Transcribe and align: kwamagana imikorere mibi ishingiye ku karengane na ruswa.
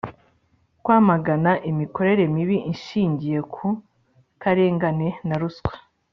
kwamagana 0.83 1.51
imikorere 1.69 2.23
mibi 2.35 2.57
ishingiye 2.73 3.39
ku 3.53 3.65
karengane 4.41 5.07
na 5.27 5.35
ruswa. 5.41 5.73